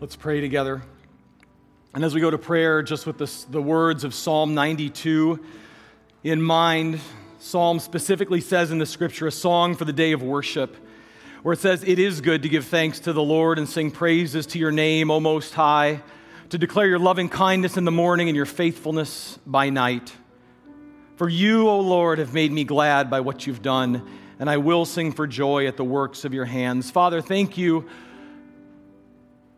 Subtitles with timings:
[0.00, 0.80] Let's pray together.
[1.92, 5.38] And as we go to prayer, just with this, the words of Psalm 92
[6.24, 7.00] in mind,
[7.38, 10.74] Psalm specifically says in the scripture a song for the day of worship,
[11.42, 14.46] where it says, It is good to give thanks to the Lord and sing praises
[14.46, 16.00] to your name, O Most High,
[16.48, 20.14] to declare your loving kindness in the morning and your faithfulness by night.
[21.16, 24.08] For you, O Lord, have made me glad by what you've done,
[24.38, 26.90] and I will sing for joy at the works of your hands.
[26.90, 27.86] Father, thank you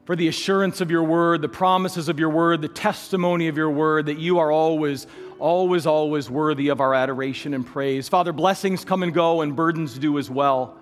[0.04, 3.70] for the assurance of your word, the promises of your word, the testimony of your
[3.70, 5.06] word, that you are always,
[5.38, 8.08] always, always worthy of our adoration and praise.
[8.08, 10.76] Father, blessings come and go, and burdens do as well.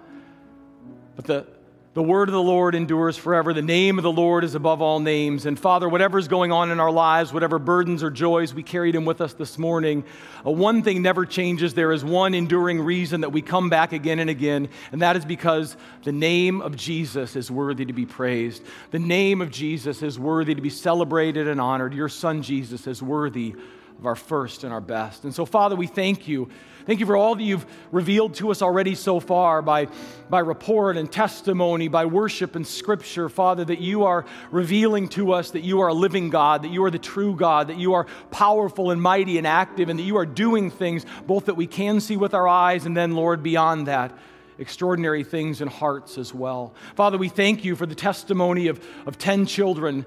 [1.16, 1.46] But the
[1.92, 3.52] the word of the Lord endures forever.
[3.52, 5.44] The name of the Lord is above all names.
[5.44, 9.04] And Father, whatever's going on in our lives, whatever burdens or joys we carried in
[9.04, 10.04] with us this morning,
[10.46, 11.74] uh, one thing never changes.
[11.74, 15.24] There is one enduring reason that we come back again and again, and that is
[15.24, 18.62] because the name of Jesus is worthy to be praised.
[18.92, 21.92] The name of Jesus is worthy to be celebrated and honored.
[21.92, 23.56] Your son Jesus is worthy
[23.98, 25.24] of our first and our best.
[25.24, 26.50] And so, Father, we thank you.
[26.90, 29.86] Thank you for all that you've revealed to us already so far by,
[30.28, 35.52] by report and testimony, by worship and scripture, Father, that you are revealing to us
[35.52, 38.08] that you are a living God, that you are the true God, that you are
[38.32, 42.00] powerful and mighty and active, and that you are doing things both that we can
[42.00, 44.12] see with our eyes and then, Lord, beyond that
[44.58, 46.74] extraordinary things in hearts as well.
[46.96, 50.04] Father, we thank you for the testimony of, of 10 children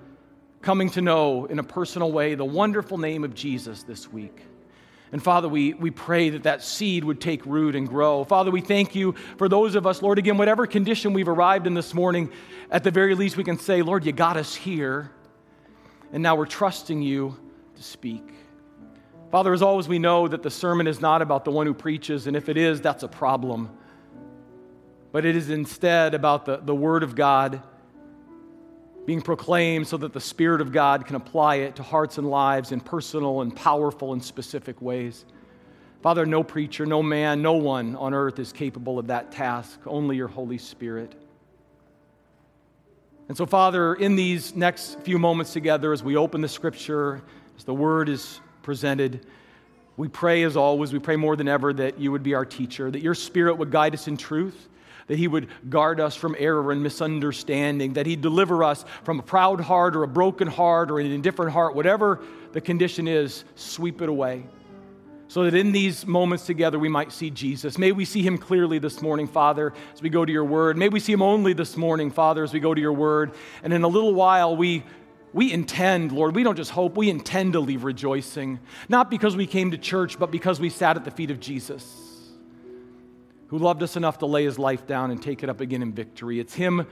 [0.61, 4.41] coming to know in a personal way the wonderful name of Jesus this week.
[5.13, 8.23] And Father, we, we pray that that seed would take root and grow.
[8.23, 11.75] Father, we thank you for those of us, Lord, again, whatever condition we've arrived in
[11.75, 12.31] this morning,
[12.71, 15.11] at the very least we can say, Lord, you got us here.
[16.11, 17.37] And now we're trusting you
[17.75, 18.27] to speak.
[19.29, 22.25] Father, as always, we know that the sermon is not about the one who preaches,
[22.25, 23.69] and if it is, that's a problem.
[25.11, 27.61] But it is instead about the, the Word of God
[29.05, 32.71] being proclaimed so that the Spirit of God can apply it to hearts and lives
[32.71, 35.25] in personal and powerful and specific ways.
[36.01, 40.15] Father, no preacher, no man, no one on earth is capable of that task, only
[40.15, 41.15] your Holy Spirit.
[43.29, 47.21] And so, Father, in these next few moments together, as we open the scripture,
[47.57, 49.25] as the word is presented,
[49.95, 52.91] we pray as always, we pray more than ever that you would be our teacher,
[52.91, 54.67] that your spirit would guide us in truth
[55.07, 59.23] that He would guard us from error and misunderstanding, that He'd deliver us from a
[59.23, 62.21] proud heart or a broken heart or an indifferent heart, whatever
[62.51, 64.45] the condition is, sweep it away.
[65.27, 67.77] So that in these moments together we might see Jesus.
[67.77, 70.77] May we see him clearly this morning, Father, as we go to your word.
[70.77, 73.33] May we see him only this morning, Father, as we go to your word.
[73.63, 74.83] And in a little while, we
[75.33, 79.47] we intend, Lord, we don't just hope, we intend to leave rejoicing, not because we
[79.47, 82.12] came to church, but because we sat at the feet of Jesus
[83.53, 85.93] who loved us enough to lay his life down and take it up again in
[85.93, 86.39] victory.
[86.39, 86.87] It's him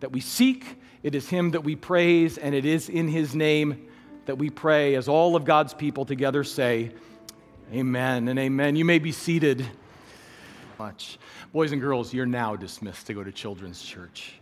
[0.00, 3.88] that we seek, it is him that we praise, and it is in his name
[4.26, 6.92] that we pray as all of God's people together say,
[7.72, 8.76] Amen and amen.
[8.76, 9.66] You may be seated.
[10.78, 11.18] Much.
[11.50, 14.34] Boys and girls, you're now dismissed to go to children's church.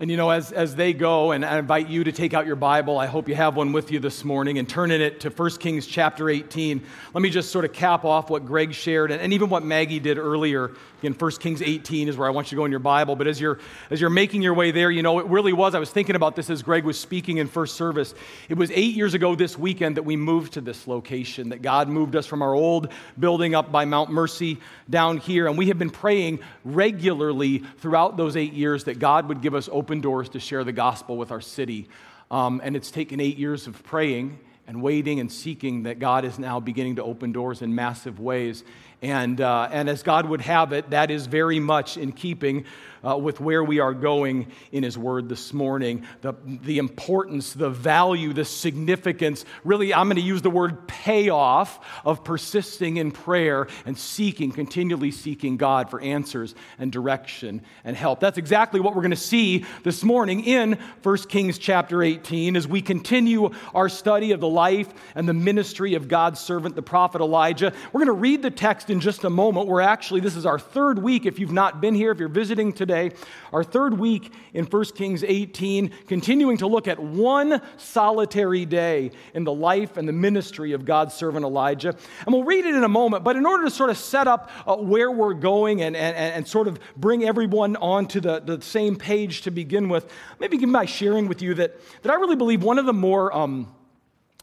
[0.00, 2.56] And you know, as, as they go, and I invite you to take out your
[2.56, 5.28] Bible, I hope you have one with you this morning, and turn in it to
[5.28, 6.82] 1 Kings chapter 18.
[7.12, 10.00] Let me just sort of cap off what Greg shared and, and even what Maggie
[10.00, 10.70] did earlier.
[11.02, 13.16] In 1 Kings 18 is where I want you to go in your Bible.
[13.16, 13.58] But as you're,
[13.90, 15.74] as you're making your way there, you know, it really was.
[15.74, 18.14] I was thinking about this as Greg was speaking in first service.
[18.50, 21.88] It was eight years ago this weekend that we moved to this location, that God
[21.88, 24.58] moved us from our old building up by Mount Mercy
[24.90, 25.46] down here.
[25.46, 29.68] And we have been praying regularly throughout those eight years that God would give us
[29.72, 31.88] open open doors to share the gospel with our city.
[32.30, 36.38] Um, and it's taken eight years of praying and waiting and seeking that God is
[36.38, 38.62] now beginning to open doors in massive ways.
[39.02, 42.66] And, uh, and as God would have it, that is very much in keeping
[43.06, 46.04] uh, with where we are going in His Word this morning.
[46.20, 51.80] The, the importance, the value, the significance, really, I'm going to use the word payoff
[52.04, 58.20] of persisting in prayer and seeking, continually seeking God for answers and direction and help.
[58.20, 62.68] That's exactly what we're going to see this morning in 1 Kings chapter 18 as
[62.68, 67.20] we continue our study of the life and the ministry of God's servant, the prophet
[67.20, 67.72] Elijah.
[67.92, 69.66] We're going to read the text in just a moment.
[69.66, 71.26] We're actually, this is our third week.
[71.26, 73.12] If you've not been here, if you're visiting today,
[73.52, 79.44] our third week in 1 Kings 18, continuing to look at one solitary day in
[79.44, 81.96] the life and the ministry of God's servant Elijah.
[82.26, 84.50] And we'll read it in a moment, but in order to sort of set up
[84.66, 88.96] uh, where we're going and, and, and sort of bring everyone onto the, the same
[88.96, 92.62] page to begin with, maybe begin by sharing with you that, that I really believe
[92.62, 93.72] one of the more um,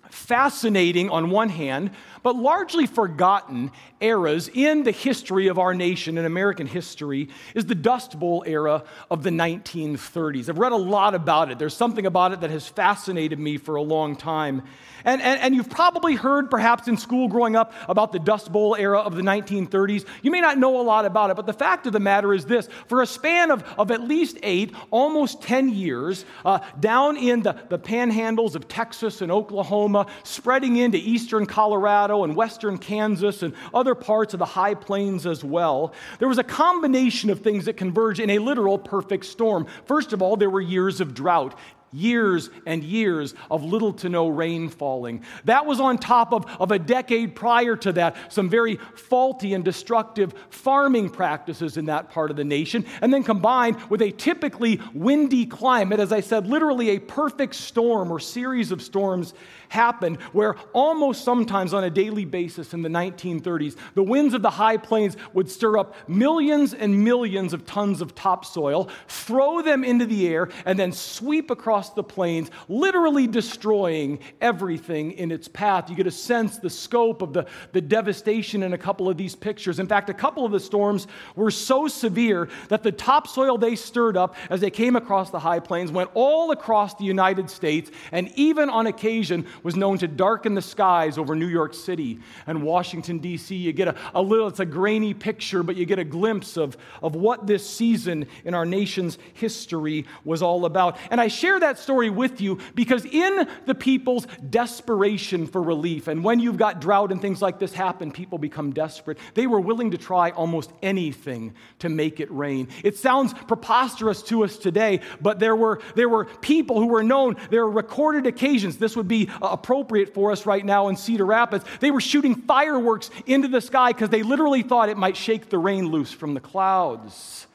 [0.09, 1.91] fascinating on one hand,
[2.23, 3.71] but largely forgotten
[4.01, 8.83] eras in the history of our nation and American history is the Dust Bowl era
[9.09, 10.49] of the 1930s.
[10.49, 11.57] I've read a lot about it.
[11.57, 14.63] There's something about it that has fascinated me for a long time.
[15.05, 18.75] And, and, and, you've probably heard, perhaps in school growing up, about the Dust Bowl
[18.75, 20.05] era of the 1930s.
[20.21, 22.45] You may not know a lot about it, but the fact of the matter is
[22.45, 27.41] this for a span of, of at least eight, almost 10 years, uh, down in
[27.41, 33.53] the, the panhandles of Texas and Oklahoma, spreading into eastern Colorado and western Kansas and
[33.73, 37.77] other parts of the high plains as well, there was a combination of things that
[37.77, 39.67] converged in a literal perfect storm.
[39.85, 41.55] First of all, there were years of drought
[41.91, 45.23] years and years of little to no rain falling.
[45.45, 49.63] That was on top of, of a decade prior to that, some very faulty and
[49.63, 54.81] destructive farming practices in that part of the nation, and then combined with a typically
[54.93, 59.33] windy climate, as I said, literally a perfect storm or series of storms
[59.69, 64.49] happened where almost sometimes on a daily basis in the 1930s, the winds of the
[64.49, 70.05] high plains would stir up millions and millions of tons of topsoil, throw them into
[70.05, 75.89] the air, and then sweep across the plains, literally destroying everything in its path.
[75.89, 79.35] You get a sense the scope of the, the devastation in a couple of these
[79.35, 79.79] pictures.
[79.79, 84.17] In fact, a couple of the storms were so severe that the topsoil they stirred
[84.17, 88.31] up as they came across the high plains went all across the United States and
[88.35, 93.19] even on occasion was known to darken the skies over New York City and Washington,
[93.19, 93.55] D.C.
[93.55, 96.77] You get a, a little, it's a grainy picture, but you get a glimpse of,
[97.01, 100.97] of what this season in our nation's history was all about.
[101.11, 106.23] And I share that story with you because in the people's desperation for relief, and
[106.23, 109.17] when you've got drought and things like this happen, people become desperate.
[109.33, 112.67] They were willing to try almost anything to make it rain.
[112.83, 117.37] It sounds preposterous to us today, but there were, there were people who were known,
[117.49, 118.77] there were recorded occasions.
[118.77, 121.65] This would be appropriate for us right now in Cedar Rapids.
[121.79, 125.57] They were shooting fireworks into the sky because they literally thought it might shake the
[125.57, 127.47] rain loose from the clouds.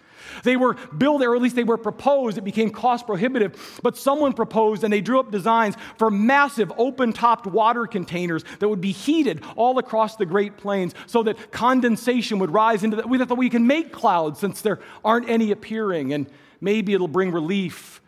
[0.45, 2.39] They were built, or at least they were proposed.
[2.39, 7.13] It became cost prohibitive, but someone proposed and they drew up designs for massive open
[7.13, 12.39] topped water containers that would be heated all across the Great Plains so that condensation
[12.39, 13.07] would rise into the.
[13.07, 16.29] We thought we can make clouds since there aren't any appearing, and
[16.61, 18.02] maybe it'll bring relief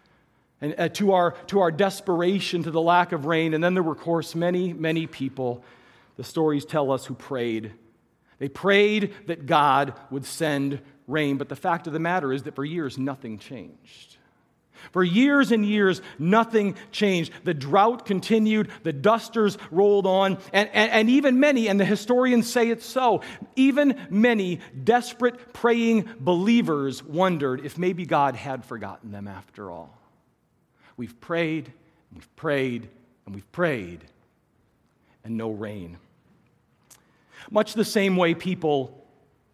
[0.64, 3.52] and uh, to, our, to our desperation, to the lack of rain.
[3.52, 5.62] And then there were, of course, many, many people,
[6.16, 7.72] the stories tell us, who prayed.
[8.38, 11.37] They prayed that God would send rain.
[11.37, 14.16] But the fact of the matter is that for years, nothing changed.
[14.90, 17.32] For years and years, nothing changed.
[17.44, 22.50] The drought continued, the dusters rolled on, and, and, and, even many, and the historians
[22.50, 23.20] say it so,
[23.55, 29.99] even many desperate praying believers wondered if maybe God had forgotten them after all.
[30.96, 31.73] We've prayed,
[32.12, 32.88] we've prayed,
[33.26, 34.05] and we've prayed,
[35.25, 35.99] and no rain.
[37.50, 39.03] Much the same way people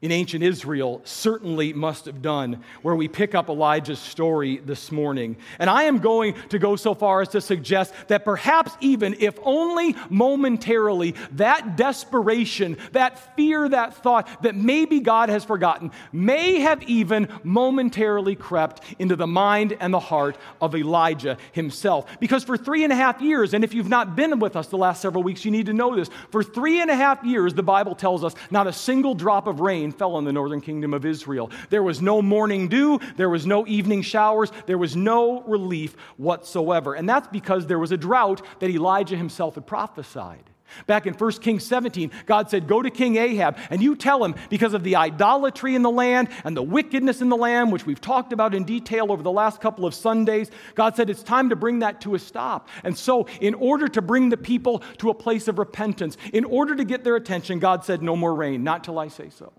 [0.03, 5.37] in ancient Israel certainly must have done, where we pick up Elijah's story this morning.
[5.59, 9.39] And I am going to go so far as to suggest that perhaps, even if
[9.43, 16.83] only momentarily, that desperation, that fear, that thought that maybe God has forgotten, may have
[16.85, 22.07] even momentarily crept into the mind and the heart of Elijah himself.
[22.21, 24.79] Because for three and a half years, and if you've not been with us the
[24.79, 26.09] last several weeks, you need to know this.
[26.31, 29.61] For three and a half years, the Bible tells us not a single drop of
[29.61, 31.51] rain rain fell on the northern kingdom of Israel.
[31.69, 36.95] There was no morning dew, there was no evening showers, there was no relief whatsoever.
[36.95, 40.45] And that's because there was a drought that Elijah himself had prophesied.
[40.87, 44.37] Back in 1 Kings 17, God said, Go to King Ahab and you tell him
[44.49, 48.01] because of the idolatry in the land and the wickedness in the land, which we've
[48.01, 51.57] talked about in detail over the last couple of Sundays, God said it's time to
[51.57, 52.69] bring that to a stop.
[52.85, 56.77] And so, in order to bring the people to a place of repentance, in order
[56.77, 59.53] to get their attention, God said, No more rain, not till I say so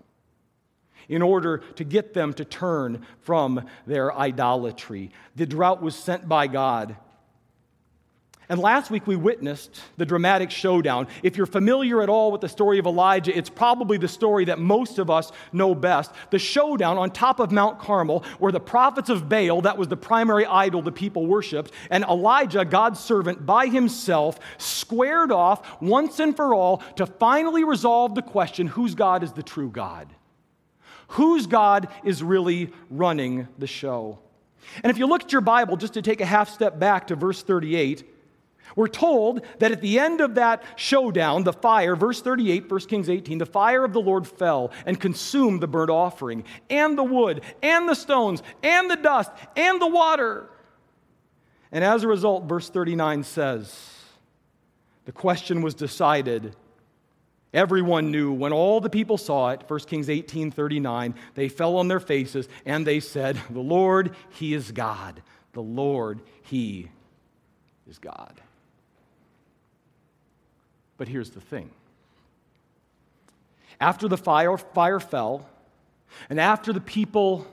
[1.08, 5.10] in order to get them to turn from their idolatry.
[5.36, 6.96] The drought was sent by God.
[8.52, 11.06] And last week we witnessed the dramatic showdown.
[11.22, 14.58] If you're familiar at all with the story of Elijah, it's probably the story that
[14.58, 16.10] most of us know best.
[16.30, 19.96] The showdown on top of Mount Carmel, where the prophets of Baal, that was the
[19.96, 26.36] primary idol the people worshiped, and Elijah, God's servant, by himself, squared off once and
[26.36, 30.08] for all to finally resolve the question whose God is the true God?
[31.12, 34.18] Whose God is really running the show.
[34.82, 37.16] And if you look at your Bible, just to take a half step back to
[37.16, 38.08] verse 38,
[38.76, 43.10] we're told that at the end of that showdown, the fire, verse 38, 1 Kings
[43.10, 47.42] 18, the fire of the Lord fell and consumed the burnt offering, and the wood,
[47.62, 50.48] and the stones, and the dust, and the water.
[51.70, 53.90] And as a result, verse 39 says,
[55.04, 56.56] The question was decided.
[57.54, 61.88] Everyone knew when all the people saw it, 1 Kings 18 39, they fell on
[61.88, 65.22] their faces and they said, The Lord, He is God.
[65.52, 66.90] The Lord, He
[67.88, 68.40] is God.
[70.96, 71.70] But here's the thing
[73.80, 75.46] after the fire, fire fell,
[76.30, 77.46] and after the people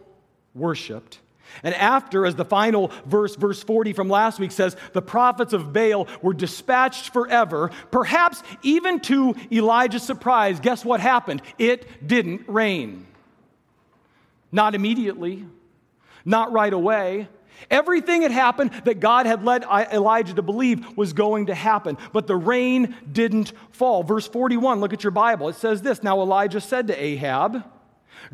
[0.54, 1.20] worshiped,
[1.64, 5.74] and after, as the final verse, verse 40 from last week says, the prophets of
[5.74, 11.42] Baal were dispatched forever, perhaps even to Elijah's surprise, guess what happened?
[11.58, 13.08] It didn't rain.
[14.52, 15.46] Not immediately,
[16.26, 17.28] not right away.
[17.70, 22.26] Everything had happened that God had led Elijah to believe was going to happen, but
[22.26, 24.04] the rain didn't fall.
[24.04, 25.50] Verse 41, look at your Bible.
[25.50, 27.64] It says this Now Elijah said to Ahab,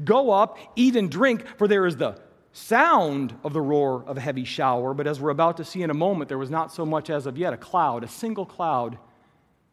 [0.04, 2.20] Go up, eat and drink, for there is the
[2.56, 5.90] sound of the roar of a heavy shower, but as we're about to see in
[5.90, 8.98] a moment, there was not so much as of yet a cloud, a single cloud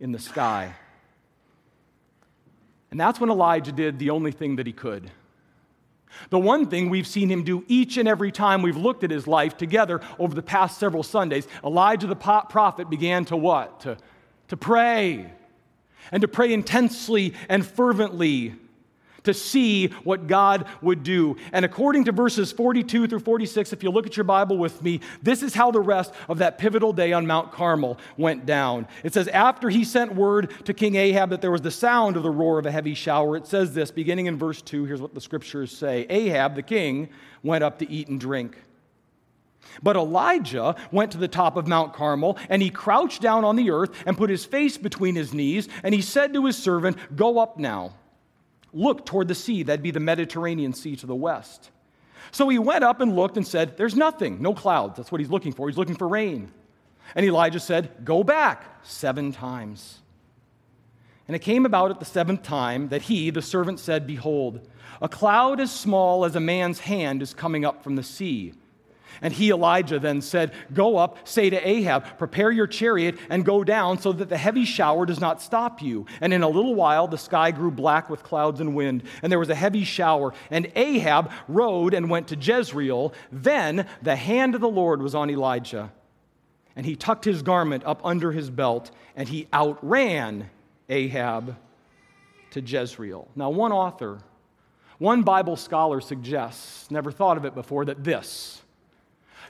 [0.00, 0.74] in the sky.
[2.90, 5.12] And that's when Elijah did the only thing that he could.
[6.30, 9.28] The one thing we've seen him do each and every time we've looked at his
[9.28, 13.80] life together over the past several Sundays, Elijah the prophet began to what?
[13.82, 13.96] To,
[14.48, 15.32] to pray.
[16.10, 18.56] And to pray intensely and fervently
[19.24, 21.36] to see what God would do.
[21.52, 25.00] And according to verses 42 through 46, if you look at your Bible with me,
[25.22, 28.86] this is how the rest of that pivotal day on Mount Carmel went down.
[29.04, 32.22] It says, After he sent word to King Ahab that there was the sound of
[32.22, 35.14] the roar of a heavy shower, it says this, beginning in verse 2, here's what
[35.14, 37.08] the scriptures say Ahab, the king,
[37.42, 38.56] went up to eat and drink.
[39.82, 43.70] But Elijah went to the top of Mount Carmel, and he crouched down on the
[43.70, 47.38] earth and put his face between his knees, and he said to his servant, Go
[47.38, 47.94] up now
[48.72, 49.62] Look toward the sea.
[49.62, 51.70] That'd be the Mediterranean Sea to the west.
[52.30, 54.96] So he went up and looked and said, There's nothing, no clouds.
[54.96, 55.68] That's what he's looking for.
[55.68, 56.50] He's looking for rain.
[57.14, 59.98] And Elijah said, Go back seven times.
[61.28, 64.66] And it came about at the seventh time that he, the servant, said, Behold,
[65.00, 68.54] a cloud as small as a man's hand is coming up from the sea.
[69.22, 73.62] And he, Elijah, then said, Go up, say to Ahab, Prepare your chariot and go
[73.62, 76.06] down so that the heavy shower does not stop you.
[76.20, 79.38] And in a little while the sky grew black with clouds and wind, and there
[79.38, 80.34] was a heavy shower.
[80.50, 83.14] And Ahab rode and went to Jezreel.
[83.30, 85.92] Then the hand of the Lord was on Elijah.
[86.74, 90.50] And he tucked his garment up under his belt, and he outran
[90.88, 91.56] Ahab
[92.52, 93.28] to Jezreel.
[93.36, 94.20] Now, one author,
[94.98, 98.61] one Bible scholar suggests, never thought of it before, that this,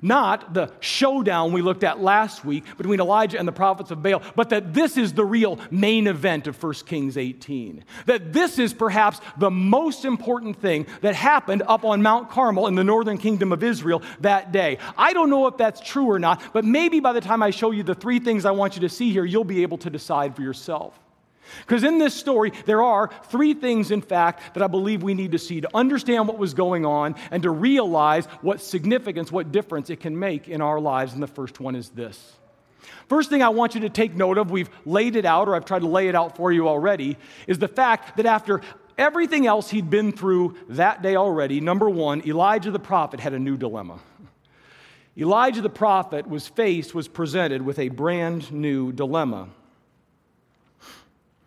[0.02, 4.20] not the showdown we looked at last week between Elijah and the prophets of Baal,
[4.34, 7.84] but that this is the real main event of 1 Kings 18.
[8.06, 12.74] That this is perhaps the most important thing that happened up on Mount Carmel in
[12.74, 14.78] the northern kingdom of Israel that day.
[14.98, 17.70] I don't know if that's true or not, but maybe by the time I show
[17.70, 20.34] you the three things I want you to see here, you'll be able to decide
[20.34, 21.01] for yourself.
[21.60, 25.32] Because in this story, there are three things, in fact, that I believe we need
[25.32, 29.90] to see to understand what was going on and to realize what significance, what difference
[29.90, 31.12] it can make in our lives.
[31.12, 32.32] And the first one is this.
[33.08, 35.64] First thing I want you to take note of, we've laid it out, or I've
[35.64, 38.60] tried to lay it out for you already, is the fact that after
[38.96, 43.38] everything else he'd been through that day already, number one, Elijah the prophet had a
[43.38, 43.98] new dilemma.
[45.16, 49.48] Elijah the prophet was faced, was presented with a brand new dilemma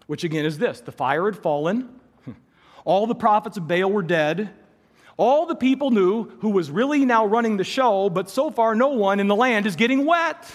[0.07, 2.00] which again is this the fire had fallen,
[2.85, 4.51] all the prophets of Baal were dead.
[5.17, 8.89] All the people knew who was really now running the show, but so far no
[8.89, 10.45] one in the land is getting wet.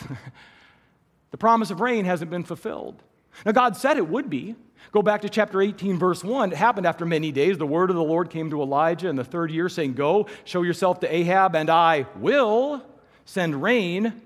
[1.31, 3.03] the promise of rain hasn't been fulfilled.
[3.47, 4.55] Now, God said it would be.
[4.93, 6.53] Go back to chapter 18, verse 1.
[6.53, 7.59] It happened after many days.
[7.59, 10.63] The word of the Lord came to Elijah in the third year, saying, Go, show
[10.63, 12.83] yourself to Ahab, and I will
[13.25, 14.21] send rain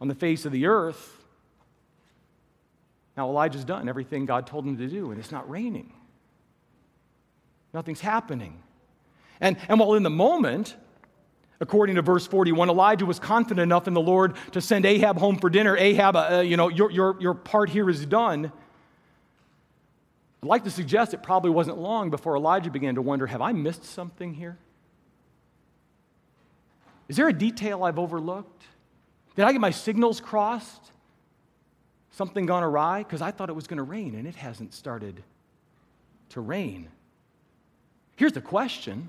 [0.00, 1.21] on the face of the earth.
[3.16, 5.92] Now, Elijah's done everything God told him to do, and it's not raining.
[7.74, 8.62] Nothing's happening.
[9.40, 10.76] And, and while in the moment,
[11.60, 15.38] according to verse 41, Elijah was confident enough in the Lord to send Ahab home
[15.38, 15.76] for dinner.
[15.76, 18.52] Ahab, uh, you know, your, your, your part here is done.
[20.42, 23.52] I'd like to suggest it probably wasn't long before Elijah began to wonder have I
[23.52, 24.58] missed something here?
[27.08, 28.62] Is there a detail I've overlooked?
[29.36, 30.91] Did I get my signals crossed?
[32.22, 33.02] Something gone awry?
[33.02, 35.24] Because I thought it was going to rain and it hasn't started
[36.28, 36.88] to rain.
[38.14, 39.08] Here's the question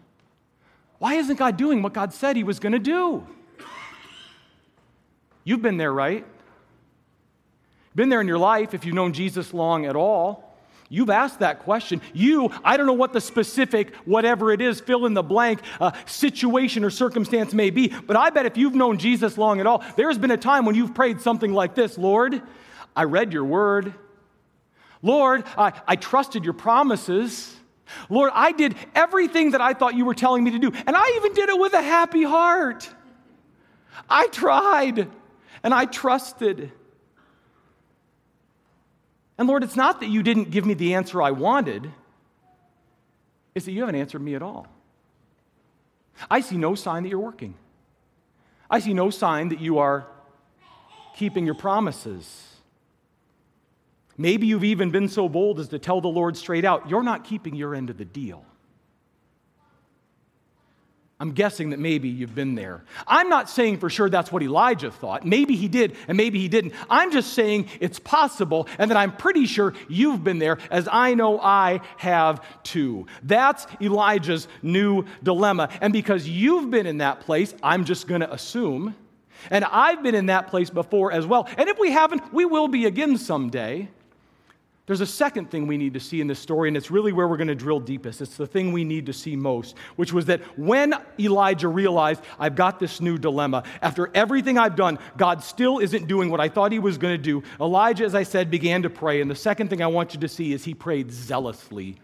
[0.98, 3.28] Why isn't God doing what God said He was going to do?
[5.44, 6.26] You've been there, right?
[7.94, 10.58] Been there in your life if you've known Jesus long at all.
[10.90, 12.02] You've asked that question.
[12.14, 15.92] You, I don't know what the specific, whatever it is, fill in the blank uh,
[16.08, 19.84] situation or circumstance may be, but I bet if you've known Jesus long at all,
[19.98, 22.42] there's been a time when you've prayed something like this Lord,
[22.96, 23.94] I read your word.
[25.02, 27.56] Lord, I, I trusted your promises.
[28.10, 31.14] Lord, I did everything that I thought you were telling me to do, and I
[31.18, 32.90] even did it with a happy heart.
[34.10, 35.10] I tried
[35.64, 36.72] and I trusted.
[39.38, 41.92] And Lord, it's not that you didn't give me the answer I wanted,
[43.56, 44.68] it's that you haven't answered me at all.
[46.30, 47.56] I see no sign that you're working.
[48.70, 50.08] I see no sign that you are
[51.16, 52.53] keeping your promises.
[54.18, 57.24] Maybe you've even been so bold as to tell the Lord straight out, you're not
[57.24, 58.46] keeping your end of the deal.
[61.20, 62.84] I'm guessing that maybe you've been there.
[63.08, 65.26] I'm not saying for sure that's what Elijah thought.
[65.26, 66.74] Maybe he did, and maybe he didn't.
[66.90, 71.14] I'm just saying it's possible, and that I'm pretty sure you've been there, as I
[71.14, 73.06] know I have too.
[73.22, 75.70] That's Elijah's new dilemma.
[75.80, 78.94] And because you've been in that place, I'm just going to assume,
[79.50, 81.48] and I've been in that place before as well.
[81.58, 83.88] And if we haven't, we will be again someday.
[84.86, 87.26] There's a second thing we need to see in this story, and it's really where
[87.26, 88.20] we're going to drill deepest.
[88.20, 92.56] It's the thing we need to see most, which was that when Elijah realized, I've
[92.56, 96.74] got this new dilemma, after everything I've done, God still isn't doing what I thought
[96.74, 97.44] he was going to do.
[97.62, 99.22] Elijah, as I said, began to pray.
[99.22, 101.96] And the second thing I want you to see is he prayed zealously.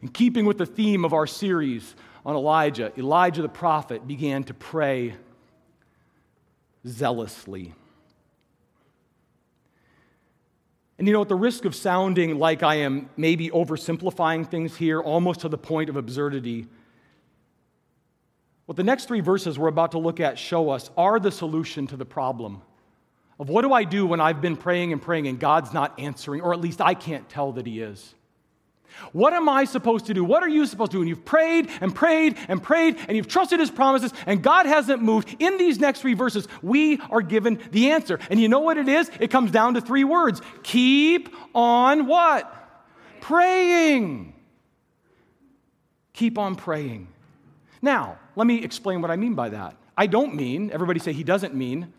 [0.00, 4.54] In keeping with the theme of our series on Elijah, Elijah the prophet began to
[4.54, 5.16] pray
[6.86, 7.74] zealously.
[10.98, 15.00] And you know, at the risk of sounding like I am maybe oversimplifying things here,
[15.00, 16.66] almost to the point of absurdity,
[18.66, 21.86] what the next three verses we're about to look at show us are the solution
[21.88, 22.62] to the problem
[23.38, 26.40] of what do I do when I've been praying and praying and God's not answering,
[26.40, 28.14] or at least I can't tell that He is.
[29.12, 30.24] What am I supposed to do?
[30.24, 31.02] What are you supposed to do?
[31.02, 35.02] And you've prayed and prayed and prayed and you've trusted his promises and God hasn't
[35.02, 35.36] moved.
[35.38, 38.18] In these next three verses, we are given the answer.
[38.30, 39.10] And you know what it is?
[39.20, 42.50] It comes down to three words keep on what?
[43.20, 44.34] Praying.
[46.12, 47.08] Keep on praying.
[47.82, 49.76] Now, let me explain what I mean by that.
[49.96, 51.92] I don't mean, everybody say he doesn't mean,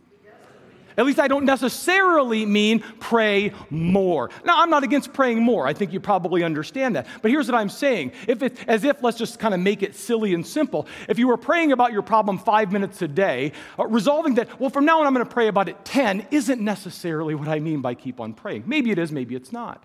[0.98, 4.30] at least I don't necessarily mean pray more.
[4.44, 5.68] Now, I'm not against praying more.
[5.68, 7.08] I think you probably understand that.
[7.22, 8.14] But here's what I'm saying.
[8.28, 10.88] If it, as if, let's just kind of make it silly and simple.
[11.10, 14.70] If you were praying about your problem five minutes a day, uh, resolving that, well,
[14.70, 17.82] from now on I'm going to pray about it 10 isn't necessarily what I mean
[17.82, 18.64] by keep on praying.
[18.66, 19.84] Maybe it is, maybe it's not.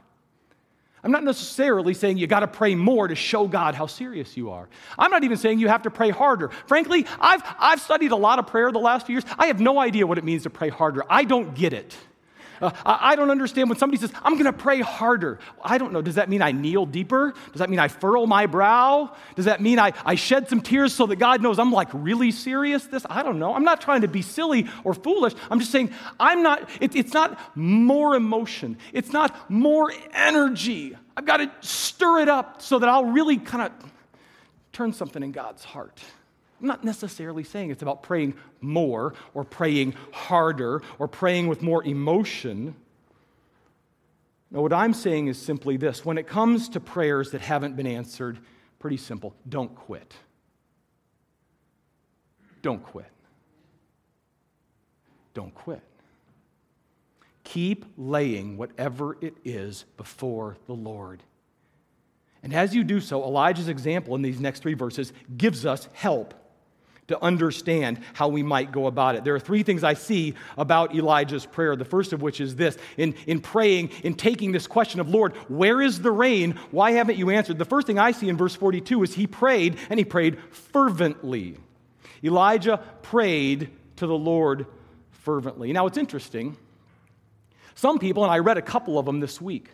[1.03, 4.51] I'm not necessarily saying you got to pray more to show God how serious you
[4.51, 4.69] are.
[4.99, 6.49] I'm not even saying you have to pray harder.
[6.67, 9.25] Frankly, I've, I've studied a lot of prayer the last few years.
[9.39, 11.03] I have no idea what it means to pray harder.
[11.09, 11.97] I don't get it.
[12.61, 15.39] Uh, I don't understand when somebody says, I'm going to pray harder.
[15.63, 16.03] I don't know.
[16.03, 17.35] Does that mean I kneel deeper?
[17.53, 19.15] Does that mean I furrow my brow?
[19.37, 22.31] Does that mean I, I shed some tears so that God knows I'm like really
[22.31, 23.05] serious this?
[23.09, 23.55] I don't know.
[23.55, 25.35] I'm not trying to be silly or foolish.
[25.51, 28.79] I'm just saying I'm not, it, it's not more emotion.
[28.93, 30.97] It's not more energy.
[31.17, 33.93] I've got to stir it up so that I'll really kind of
[34.73, 36.01] turn something in God's heart.
[36.61, 41.83] I'm not necessarily saying it's about praying more or praying harder or praying with more
[41.85, 42.75] emotion.
[44.51, 47.87] No, what I'm saying is simply this when it comes to prayers that haven't been
[47.87, 48.39] answered,
[48.79, 50.15] pretty simple don't quit.
[52.63, 53.11] Don't quit.
[55.33, 55.83] Don't quit.
[57.45, 61.23] Keep laying whatever it is before the Lord.
[62.43, 66.35] And as you do so, Elijah's example in these next three verses gives us help
[67.11, 69.25] to understand how we might go about it.
[69.25, 71.77] There are three things I see about Elijah's prayer.
[71.77, 75.35] The first of which is this in, in praying, in taking this question of, Lord,
[75.49, 76.59] where is the rain?
[76.71, 77.59] Why haven't you answered?
[77.59, 81.57] The first thing I see in verse 42 is he prayed, and he prayed fervently.
[82.25, 84.67] Elijah prayed to the Lord
[85.11, 85.73] fervently.
[85.73, 86.57] Now, it's interesting.
[87.75, 89.69] Some people, and I read a couple of them this week,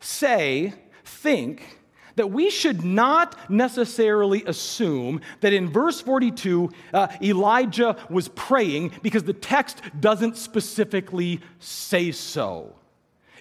[0.00, 1.78] say, think,
[2.16, 9.24] that we should not necessarily assume that in verse 42, uh, Elijah was praying because
[9.24, 12.74] the text doesn't specifically say so.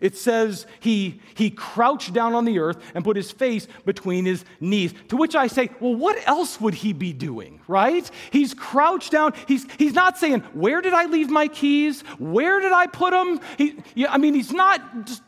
[0.03, 4.43] It says he, he crouched down on the earth and put his face between his
[4.59, 4.93] knees.
[5.07, 8.09] To which I say, well, what else would he be doing, right?
[8.29, 9.33] He's crouched down.
[9.47, 12.01] He's, he's not saying, where did I leave my keys?
[12.19, 13.39] Where did I put them?
[13.57, 15.23] He, yeah, I mean, he's not just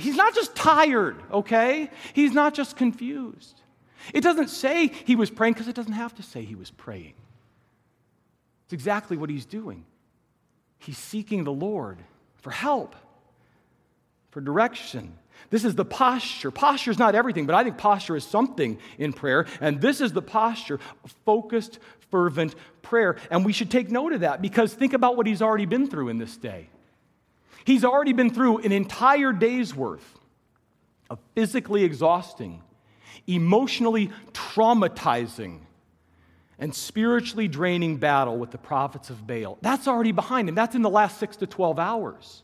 [0.00, 1.90] He's not just tired, okay?
[2.14, 3.60] He's not just confused.
[4.14, 7.14] It doesn't say he was praying because it doesn't have to say he was praying.
[8.64, 9.84] It's exactly what he's doing.
[10.78, 11.98] He's seeking the Lord
[12.38, 12.96] for help,
[14.30, 15.14] for direction.
[15.50, 16.50] This is the posture.
[16.50, 19.46] Posture is not everything, but I think posture is something in prayer.
[19.60, 21.78] And this is the posture of focused,
[22.10, 23.16] fervent prayer.
[23.30, 26.08] And we should take note of that because think about what he's already been through
[26.08, 26.68] in this day.
[27.64, 30.18] He's already been through an entire day's worth
[31.08, 32.62] of physically exhausting,
[33.26, 35.60] emotionally traumatizing,
[36.58, 39.58] and spiritually draining battle with the prophets of Baal.
[39.62, 40.54] That's already behind him.
[40.54, 42.42] That's in the last six to 12 hours.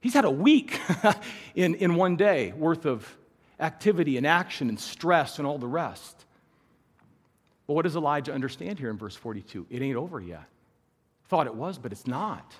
[0.00, 0.80] He's had a week
[1.54, 3.16] in, in one day worth of
[3.60, 6.24] activity and action and stress and all the rest.
[7.66, 9.66] But what does Elijah understand here in verse 42?
[9.70, 10.44] It ain't over yet.
[11.28, 12.54] Thought it was, but it's not.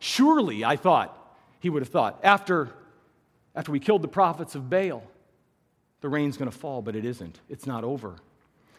[0.00, 1.16] Surely, I thought,
[1.60, 2.70] he would have thought, after,
[3.54, 5.04] after we killed the prophets of Baal,
[6.00, 7.38] the rain's going to fall, but it isn't.
[7.48, 8.16] It's not over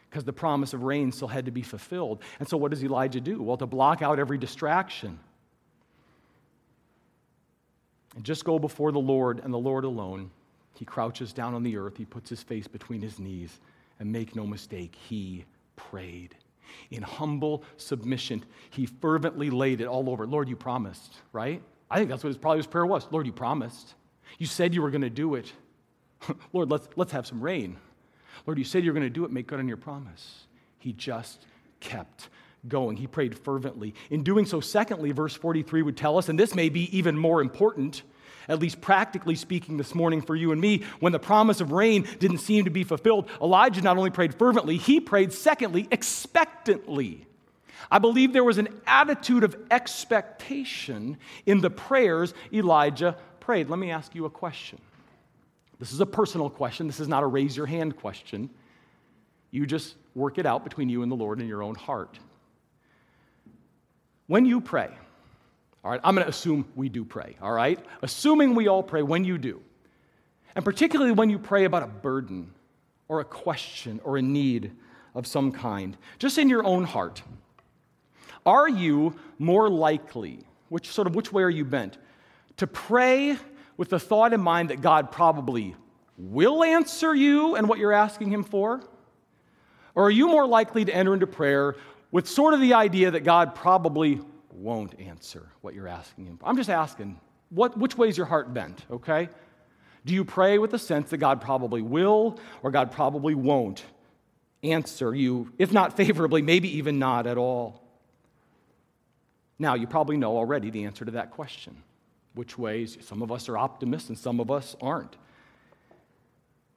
[0.09, 2.21] because the promise of rain still had to be fulfilled.
[2.39, 3.41] And so, what does Elijah do?
[3.41, 5.19] Well, to block out every distraction
[8.15, 10.31] and just go before the Lord and the Lord alone,
[10.73, 13.59] he crouches down on the earth, he puts his face between his knees,
[13.99, 16.35] and make no mistake, he prayed.
[16.89, 20.27] In humble submission, he fervently laid it all over.
[20.27, 21.61] Lord, you promised, right?
[21.89, 23.07] I think that's what his, probably his prayer was.
[23.11, 23.95] Lord, you promised.
[24.37, 25.51] You said you were going to do it.
[26.53, 27.77] Lord, let's, let's have some rain.
[28.45, 29.31] Lord, you said you're going to do it.
[29.31, 30.45] Make good on your promise.
[30.79, 31.45] He just
[31.79, 32.29] kept
[32.67, 32.97] going.
[32.97, 33.93] He prayed fervently.
[34.09, 37.41] In doing so, secondly, verse 43 would tell us, and this may be even more
[37.41, 38.03] important,
[38.47, 42.07] at least practically speaking this morning for you and me, when the promise of rain
[42.19, 47.27] didn't seem to be fulfilled, Elijah not only prayed fervently, he prayed, secondly, expectantly.
[47.89, 53.69] I believe there was an attitude of expectation in the prayers Elijah prayed.
[53.69, 54.79] Let me ask you a question.
[55.79, 56.87] This is a personal question.
[56.87, 58.49] This is not a raise your hand question.
[59.49, 62.19] You just work it out between you and the Lord in your own heart.
[64.27, 64.89] When you pray,
[65.83, 67.79] all right, I'm going to assume we do pray, all right?
[68.03, 69.61] Assuming we all pray when you do,
[70.55, 72.51] and particularly when you pray about a burden
[73.07, 74.71] or a question or a need
[75.15, 77.23] of some kind, just in your own heart,
[78.45, 80.39] are you more likely,
[80.69, 81.97] which sort of which way are you bent,
[82.57, 83.37] to pray
[83.77, 85.75] with the thought in mind that God probably
[86.17, 88.81] will answer you and what you're asking Him for?
[89.95, 91.75] Or are you more likely to enter into prayer
[92.11, 94.21] with sort of the idea that God probably
[94.53, 96.39] won't answer what you're asking Him?
[96.43, 99.29] I'm just asking, what, which way is your heart bent, okay?
[100.05, 103.83] Do you pray with the sense that God probably will or God probably won't
[104.63, 107.81] answer you, if not favorably, maybe even not at all?
[109.59, 111.75] Now, you probably know already the answer to that question
[112.33, 115.15] which ways some of us are optimists and some of us aren't.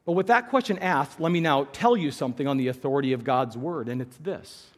[0.04, 3.24] But with that question asked, let me now tell you something on the authority of
[3.24, 4.70] God's word, and it's this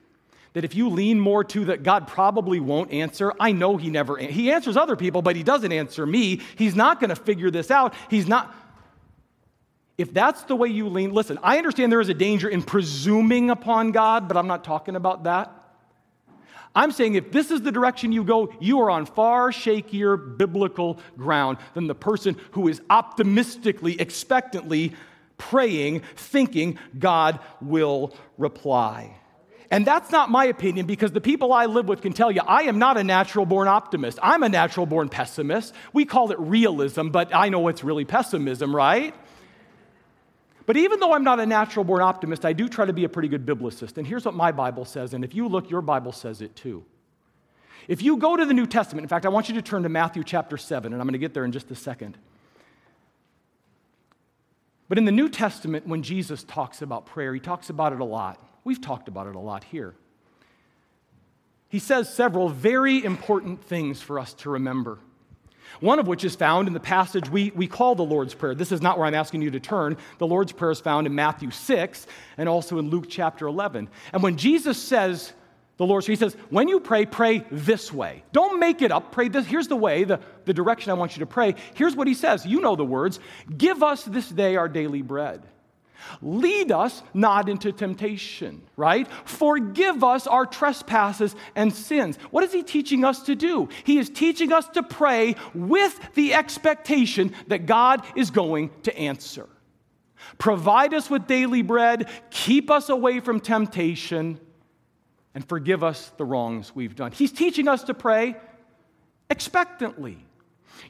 [0.57, 4.17] that if you lean more to that God probably won't answer, I know he never
[4.17, 6.41] he answers other people, but he doesn't answer me.
[6.57, 7.93] He's not going to figure this out.
[8.09, 8.55] He's not
[9.99, 13.51] If that's the way you lean, listen, I understand there is a danger in presuming
[13.51, 15.53] upon God, but I'm not talking about that.
[16.75, 20.99] I'm saying if this is the direction you go, you are on far shakier biblical
[21.19, 24.95] ground than the person who is optimistically, expectantly
[25.37, 29.19] praying, thinking God will reply.
[29.71, 32.63] And that's not my opinion because the people I live with can tell you I
[32.63, 34.19] am not a natural born optimist.
[34.23, 35.75] I'm a natural born pessimist.
[35.93, 39.15] We call it realism, but I know it's really pessimism, right?
[40.67, 43.09] But even though I'm not a natural born optimist, I do try to be a
[43.09, 43.99] pretty good biblicist.
[43.99, 46.85] And here's what my Bible says, and if you look, your Bible says it too.
[47.89, 49.89] If you go to the New Testament, in fact, I want you to turn to
[49.89, 52.19] Matthew chapter 7, and I'm going to get there in just a second.
[54.89, 58.05] But in the New Testament, when Jesus talks about prayer, he talks about it a
[58.05, 58.41] lot.
[58.67, 59.95] We've talked about it a lot here.
[61.69, 64.99] He says several very important things for us to remember.
[65.79, 68.57] One of which is found in the passage we, we call the Lord's Prayer.
[68.57, 69.97] This is not where I'm asking you to turn.
[70.19, 73.89] The Lord's Prayer is found in Matthew 6 and also in Luke chapter 11.
[74.13, 75.33] And when Jesus says,
[75.77, 78.25] the Lord's Prayer, he says, when you pray, pray this way.
[78.33, 79.13] Don't make it up.
[79.13, 79.47] Pray this.
[79.47, 81.55] Here's the way, the, the direction I want you to pray.
[81.75, 82.45] Here's what he says.
[82.45, 83.21] You know the words
[83.57, 85.47] Give us this day our daily bread.
[86.23, 89.09] Lead us not into temptation, right?
[89.25, 92.17] Forgive us our trespasses and sins.
[92.31, 93.69] What is he teaching us to do?
[93.85, 99.49] He is teaching us to pray with the expectation that God is going to answer.
[100.39, 104.41] Provide us with daily bread, keep us away from temptation,
[105.35, 107.13] and forgive us the wrongs we've done.
[107.13, 108.37] He's teaching us to pray
[109.31, 110.26] expectantly.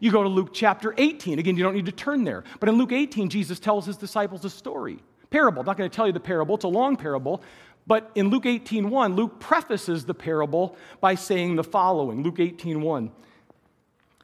[0.01, 1.39] You go to Luke chapter 18.
[1.39, 2.45] Again, you don't need to turn there.
[2.61, 4.99] But in Luke 18, Jesus tells his disciples a story.
[5.31, 5.61] Parable.
[5.61, 7.43] I'm not going to tell you the parable, it's a long parable.
[7.87, 12.23] But in Luke 18:1, Luke prefaces the parable by saying the following.
[12.23, 13.11] Luke 18:1.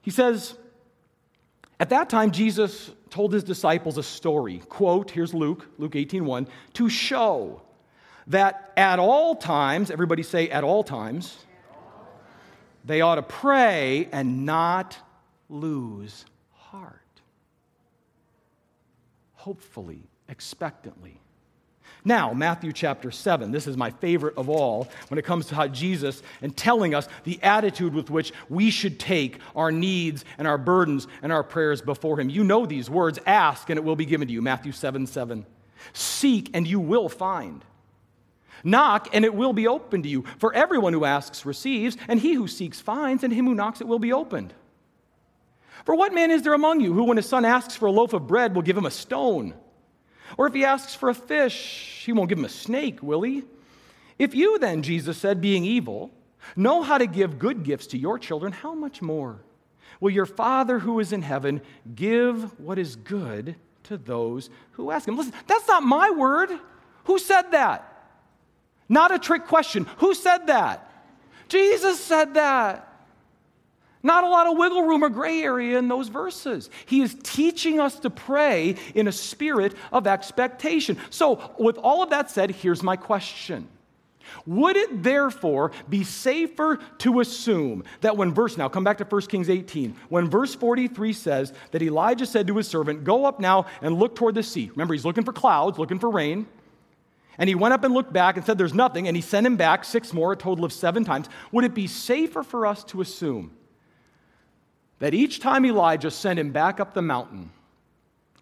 [0.03, 0.57] He says,
[1.79, 4.63] At that time, Jesus told his disciples a story.
[4.69, 7.63] Quote, here's Luke, Luke 18:1, to show
[8.27, 11.37] that at all times, everybody say at all times,
[12.85, 14.99] they ought to pray and not
[15.53, 16.99] lose heart.
[19.35, 21.21] Hopefully, expectantly.
[22.05, 23.53] Now, Matthew chapter 7.
[23.53, 27.09] This is my favorite of all when it comes to how Jesus and telling us
[27.23, 31.81] the attitude with which we should take our needs and our burdens and our prayers
[31.81, 32.29] before Him.
[32.29, 34.43] You know these words ask and it will be given to you.
[34.43, 35.47] Matthew 7 7.
[35.93, 37.65] Seek and you will find.
[38.65, 40.25] Knock and it will be opened to you.
[40.39, 43.89] For everyone who asks receives, and he who seeks finds, and him who knocks it
[43.89, 44.55] will be opened.
[45.85, 48.13] For what man is there among you who, when his son asks for a loaf
[48.13, 49.55] of bread, will give him a stone?
[50.39, 53.45] Or if he asks for a fish, he won't give him a snake, will he?
[54.19, 56.11] If you then, Jesus said, being evil,
[56.57, 59.41] know how to give good gifts to your children, how much more
[60.01, 61.61] will your Father who is in heaven
[61.95, 65.17] give what is good to those who ask him?
[65.17, 66.51] Listen, that's not my word.
[67.05, 67.89] Who said that?
[68.89, 69.87] Not a trick question.
[69.99, 70.89] Who said that?
[71.49, 72.92] Jesus said that.
[74.03, 76.71] Not a lot of wiggle room or gray area in those verses.
[76.87, 80.99] He is teaching us to pray in a spirit of expectation.
[81.11, 83.69] So, with all of that said, here's my question.
[84.47, 89.23] Would it therefore be safer to assume that when verse, now come back to 1
[89.23, 93.67] Kings 18, when verse 43 says that Elijah said to his servant, Go up now
[93.83, 94.71] and look toward the sea.
[94.71, 96.47] Remember, he's looking for clouds, looking for rain.
[97.39, 99.07] And he went up and looked back and said, There's nothing.
[99.07, 101.29] And he sent him back six more, a total of seven times.
[101.53, 103.53] Would it be safer for us to assume
[105.03, 107.51] that each time Elijah sent him back up the mountain,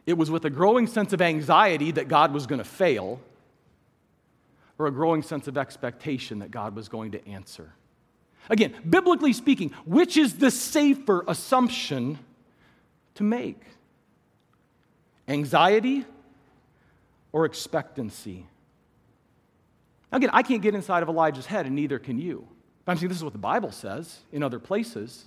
[0.05, 3.19] it was with a growing sense of anxiety that God was going to fail,
[4.79, 7.73] or a growing sense of expectation that God was going to answer.
[8.51, 12.19] Again, biblically speaking, which is the safer assumption
[13.15, 13.63] to make?
[15.29, 16.05] Anxiety
[17.33, 18.45] or expectancy?
[20.13, 22.47] Again, I can't get inside of Elijah's head, and neither can you.
[22.85, 25.25] But I'm saying this is what the Bible says in other places.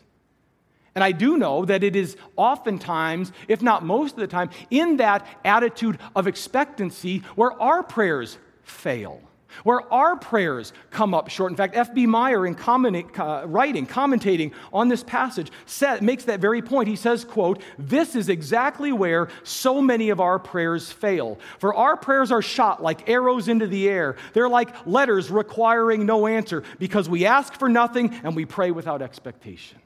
[0.96, 4.98] And I do know that it is oftentimes, if not most of the time, in
[4.98, 9.20] that attitude of expectancy where our prayers fail,
[9.64, 11.52] where our prayers come up short.
[11.52, 12.06] In fact, F.B.
[12.06, 16.88] Meyer, in comment, uh, writing, commentating on this passage, said, makes that very point.
[16.88, 21.40] He says, quote, This is exactly where so many of our prayers fail.
[21.58, 24.16] For our prayers are shot like arrows into the air.
[24.34, 29.02] They're like letters requiring no answer because we ask for nothing and we pray without
[29.02, 29.80] expectation.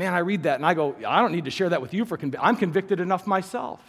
[0.00, 2.06] Man, I read that and I go, I don't need to share that with you
[2.06, 3.82] for conv- I'm convicted enough myself.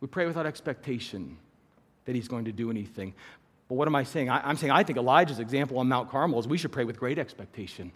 [0.00, 1.36] We pray without expectation
[2.06, 3.12] that he's going to do anything.
[3.68, 4.30] But what am I saying?
[4.30, 6.98] I, am saying I think Elijah's example on Mount Carmel is we should pray with
[6.98, 7.92] great expectation.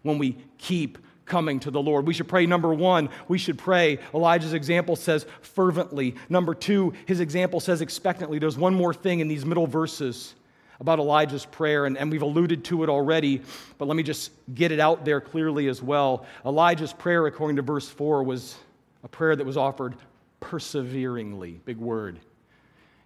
[0.00, 3.98] When we keep coming to the Lord, we should pray number one, we should pray.
[4.14, 6.14] Elijah's example says fervently.
[6.30, 8.38] Number two, his example says expectantly.
[8.38, 10.34] There's one more thing in these middle verses
[10.80, 13.42] about Elijah's prayer, and, and we've alluded to it already,
[13.78, 16.26] but let me just get it out there clearly as well.
[16.44, 18.56] Elijah's prayer, according to verse 4, was
[19.04, 19.96] a prayer that was offered
[20.40, 21.60] perseveringly.
[21.64, 22.18] Big word.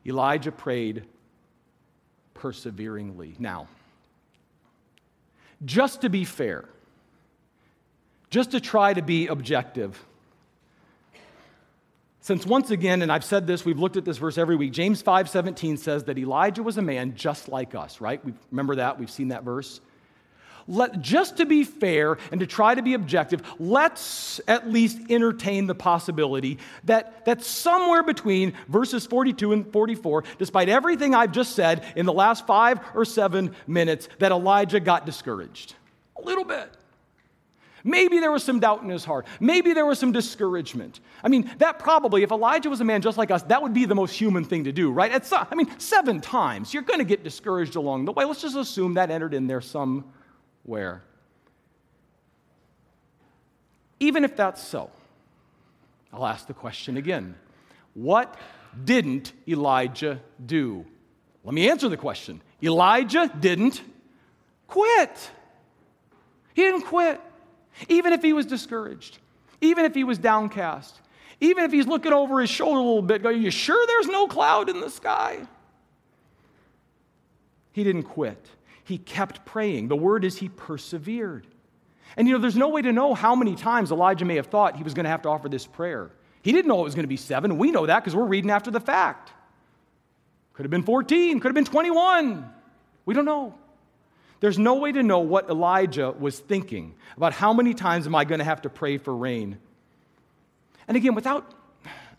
[0.07, 1.05] Elijah prayed
[2.35, 3.35] perseveringly.
[3.39, 3.69] Now,
[5.65, 6.65] just to be fair,
[8.31, 10.03] just to try to be objective,
[12.21, 15.03] since once again, and I've said this, we've looked at this verse every week, James
[15.03, 18.23] 5:17 says that Elijah was a man just like us, right?
[18.25, 19.81] We remember that, we've seen that verse.
[20.69, 25.67] Let, just to be fair and to try to be objective, let's at least entertain
[25.67, 31.85] the possibility that, that somewhere between verses 42 and 44, despite everything I've just said
[31.97, 35.75] in the last five or seven minutes, that Elijah got discouraged.
[36.17, 36.71] A little bit.
[37.85, 39.27] Maybe there was some doubt in his heart.
[39.39, 41.01] Maybe there was some discouragement.
[41.25, 43.85] I mean, that probably, if Elijah was a man just like us, that would be
[43.85, 45.13] the most human thing to do, right?
[45.13, 46.75] It's, I mean, seven times.
[46.75, 48.25] You're going to get discouraged along the way.
[48.25, 51.03] Let's just assume that entered in there somewhere.
[53.99, 54.91] Even if that's so,
[56.13, 57.35] I'll ask the question again
[57.95, 58.37] What
[58.85, 60.87] didn't Elijah do?
[61.45, 62.43] Let me answer the question.
[62.63, 63.81] Elijah didn't
[64.67, 65.31] quit.
[66.55, 67.21] He didn't quit.
[67.89, 69.19] Even if he was discouraged,
[69.61, 71.01] even if he was downcast,
[71.41, 74.27] even if he's looking over his shoulder a little bit, going, You sure there's no
[74.27, 75.47] cloud in the sky?
[77.73, 78.51] He didn't quit.
[78.85, 79.89] He kept praying.
[79.89, 81.47] The word is he persevered.
[82.17, 84.77] And you know, there's no way to know how many times Elijah may have thought
[84.77, 86.11] he was going to have to offer this prayer.
[86.43, 87.57] He didn't know it was going to be seven.
[87.59, 89.33] We know that because we're reading after the fact.
[90.55, 92.51] Could have been 14, could have been 21.
[93.07, 93.55] We don't know.
[94.41, 98.25] There's no way to know what Elijah was thinking about how many times am I
[98.25, 99.59] going to have to pray for rain.
[100.89, 101.53] And again, without,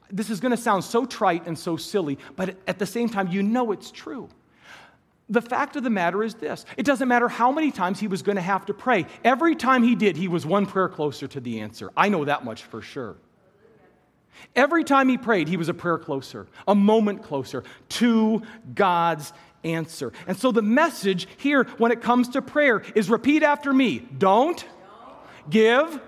[0.10, 3.28] this is going to sound so trite and so silly, but at the same time,
[3.30, 4.30] you know it's true.
[5.32, 8.22] the fact of the matter is this it doesn't matter how many times he was
[8.22, 9.08] going to have to pray.
[9.24, 11.90] Every time he did, he was one prayer closer to the answer.
[11.98, 13.16] I know that much for sure.
[14.56, 18.42] Every time he prayed, he was a prayer closer, a moment closer to
[18.74, 20.12] God's answer.
[20.28, 24.64] And so the message here when it comes to prayer is repeat after me don't
[25.50, 26.00] give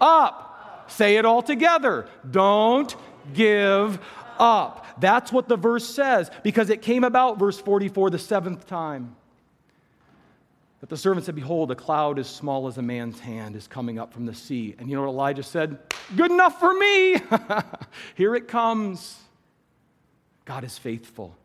[0.00, 0.86] up.
[0.88, 2.08] Say it all together.
[2.28, 2.94] Don't
[3.32, 4.00] give
[4.38, 4.86] up.
[4.98, 9.16] That's what the verse says because it came about, verse 44, the seventh time.
[10.80, 13.98] But the servant said, Behold, a cloud as small as a man's hand is coming
[13.98, 14.74] up from the sea.
[14.78, 15.78] And you know what Elijah said?
[16.16, 17.16] Good enough for me.
[18.14, 19.18] Here it comes.
[20.46, 21.36] God is faithful.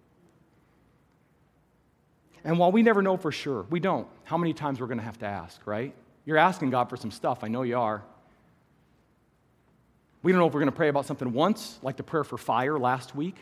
[2.45, 5.03] And while we never know for sure, we don't, how many times we're going to
[5.03, 5.93] have to ask, right?
[6.25, 7.43] You're asking God for some stuff.
[7.43, 8.03] I know you are.
[10.21, 12.37] We don't know if we're going to pray about something once, like the prayer for
[12.37, 13.37] fire last week,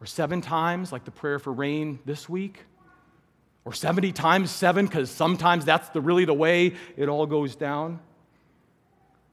[0.00, 2.64] or seven times, like the prayer for rain this week,
[3.66, 8.00] or 70 times seven, because sometimes that's the, really the way it all goes down.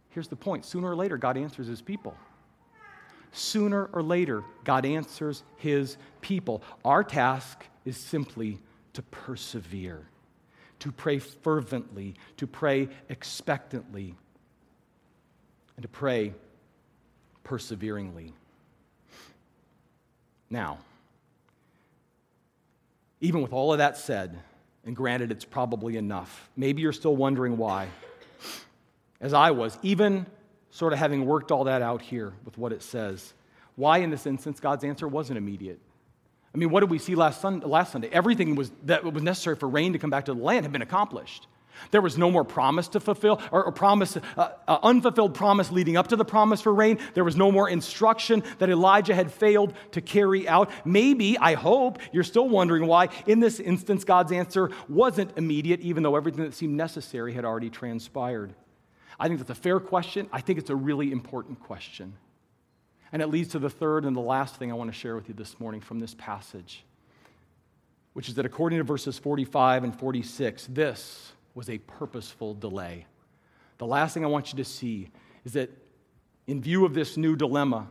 [0.09, 2.15] Here's the point sooner or later, God answers his people.
[3.31, 6.61] Sooner or later, God answers his people.
[6.83, 8.59] Our task is simply
[8.93, 10.05] to persevere,
[10.79, 14.13] to pray fervently, to pray expectantly
[15.75, 16.33] and to pray
[17.43, 18.33] perseveringly.
[20.49, 20.79] Now,
[23.21, 24.37] even with all of that said,
[24.85, 27.87] and granted it's probably enough, maybe you're still wondering why.
[29.21, 30.25] As I was, even
[30.71, 33.33] sort of having worked all that out here with what it says,
[33.75, 35.79] why in this instance God's answer wasn't immediate.
[36.57, 37.67] I mean, what did we see last Sunday?
[37.67, 38.09] Last Sunday?
[38.11, 40.81] Everything was, that was necessary for rain to come back to the land had been
[40.81, 41.45] accomplished.
[41.91, 45.97] There was no more promise to fulfill, or, or promise, uh, uh, unfulfilled promise leading
[45.97, 46.97] up to the promise for rain.
[47.13, 50.71] There was no more instruction that Elijah had failed to carry out.
[50.83, 56.01] Maybe, I hope, you're still wondering why, in this instance, God's answer wasn't immediate, even
[56.01, 58.55] though everything that seemed necessary had already transpired.
[59.19, 60.27] I think that's a fair question.
[60.33, 62.15] I think it's a really important question.
[63.11, 65.27] And it leads to the third and the last thing I want to share with
[65.29, 66.83] you this morning from this passage,
[68.13, 73.05] which is that according to verses 45 and 46, this was a purposeful delay.
[73.77, 75.09] The last thing I want you to see
[75.45, 75.69] is that
[76.47, 77.87] in view of this new dilemma,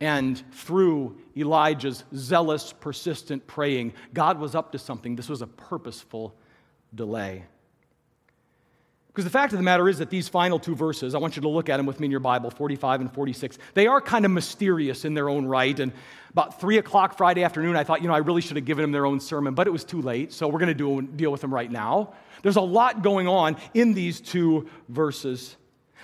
[0.00, 5.16] and through Elijah's zealous, persistent praying, God was up to something.
[5.16, 6.34] This was a purposeful
[6.94, 7.44] delay.
[9.16, 11.42] Because the fact of the matter is that these final two verses, I want you
[11.42, 14.26] to look at them with me in your Bible, 45 and 46, they are kind
[14.26, 15.80] of mysterious in their own right.
[15.80, 15.90] And
[16.32, 18.92] about 3 o'clock Friday afternoon, I thought, you know, I really should have given them
[18.92, 21.54] their own sermon, but it was too late, so we're going to deal with them
[21.54, 22.12] right now.
[22.42, 25.56] There's a lot going on in these two verses.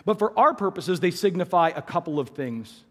[0.07, 2.83] But for our purposes, they signify a couple of things.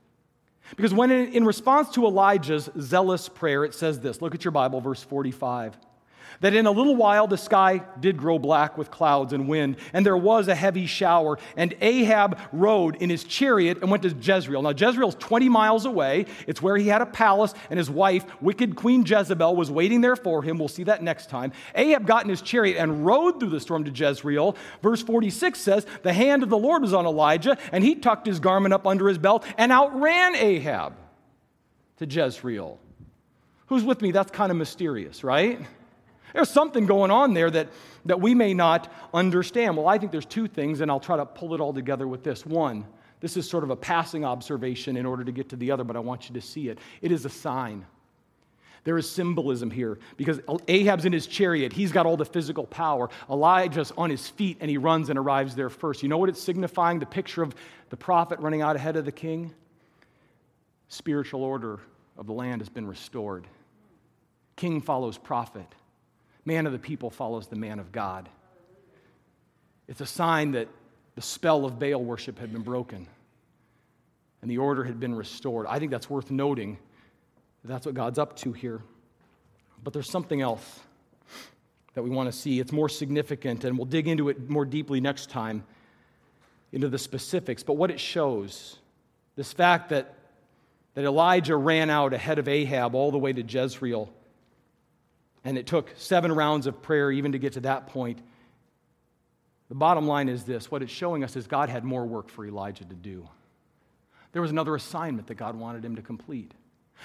[0.76, 4.52] Because when in, in response to Elijah's zealous prayer, it says this look at your
[4.52, 5.76] Bible, verse 45
[6.40, 10.06] that in a little while the sky did grow black with clouds and wind, and
[10.06, 11.38] there was a heavy shower.
[11.58, 14.62] And Ahab rode in his chariot and went to Jezreel.
[14.62, 16.26] Now, Jezreel's 20 miles away.
[16.48, 20.16] It's where he had a palace, and his wife, wicked Queen Jezebel, was waiting there
[20.16, 20.58] for him.
[20.58, 21.52] We'll see that next time.
[21.76, 24.56] Ahab got in his chariot and rode through the storm to Jezreel.
[24.82, 28.40] Verse 46 says, The hand of the Lord was on Elijah, and he tucked his
[28.40, 30.94] garment up under his belt and outran Ahab
[31.98, 32.80] to Jezreel.
[33.68, 34.12] Who's with me?
[34.12, 35.62] That's kind of mysterious, right?
[36.34, 37.70] There's something going on there that,
[38.06, 39.78] that we may not understand.
[39.78, 42.24] Well, I think there's two things, and I'll try to pull it all together with
[42.24, 42.46] this.
[42.46, 42.86] One,
[43.20, 45.96] this is sort of a passing observation in order to get to the other, but
[45.96, 46.80] I want you to see it.
[47.02, 47.86] It is a sign.
[48.84, 51.72] There is symbolism here because Ahab's in his chariot.
[51.72, 53.10] He's got all the physical power.
[53.30, 56.02] Elijah's on his feet and he runs and arrives there first.
[56.02, 56.98] You know what it's signifying?
[56.98, 57.54] The picture of
[57.90, 59.54] the prophet running out ahead of the king?
[60.88, 61.80] Spiritual order
[62.18, 63.46] of the land has been restored.
[64.56, 65.68] King follows prophet.
[66.46, 68.30] Man of the people follows the man of God.
[69.88, 70.68] It's a sign that
[71.16, 73.08] the spell of Baal worship had been broken
[74.42, 75.66] and the order had been restored.
[75.68, 76.78] I think that's worth noting.
[77.64, 78.82] That's what God's up to here.
[79.84, 80.80] But there's something else
[81.94, 82.60] that we want to see.
[82.60, 85.64] It's more significant, and we'll dig into it more deeply next time,
[86.72, 87.64] into the specifics.
[87.64, 88.78] But what it shows,
[89.36, 90.16] this fact that,
[90.96, 94.12] that Elijah ran out ahead of Ahab all the way to Jezreel
[95.44, 98.22] and it took seven rounds of prayer even to get to that point.
[99.70, 102.46] The bottom line is this what it's showing us is God had more work for
[102.46, 103.28] Elijah to do.
[104.34, 106.54] There was another assignment that God wanted him to complete.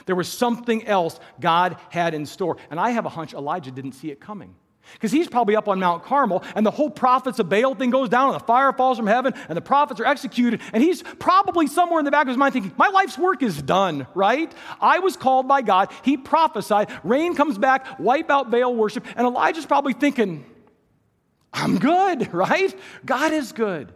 [0.05, 2.59] There was something else God had in store.
[2.71, 4.55] And I have a hunch Elijah didn't see it coming.
[4.95, 8.09] Because he's probably up on Mount Carmel, and the whole prophets of Baal thing goes
[8.09, 10.61] down, and the fire falls from heaven, and the prophets are executed.
[10.73, 13.61] And he's probably somewhere in the back of his mind thinking, My life's work is
[13.61, 14.53] done, right?
[14.81, 15.91] I was called by God.
[16.03, 16.91] He prophesied.
[17.03, 19.05] Rain comes back, wipe out Baal worship.
[19.17, 20.45] And Elijah's probably thinking,
[21.53, 22.75] I'm good, right?
[23.05, 23.93] God is good.